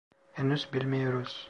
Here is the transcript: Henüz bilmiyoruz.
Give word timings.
Henüz 0.33 0.73
bilmiyoruz. 0.73 1.39